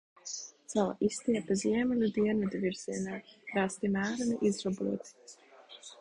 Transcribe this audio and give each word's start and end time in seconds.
Sala 0.71 0.95
izstiepta 1.07 1.57
ziemeļu–dienvidu 1.63 2.63
virzienā, 2.65 3.19
krasti 3.53 3.95
mēreni 3.99 4.41
izroboti. 4.53 5.37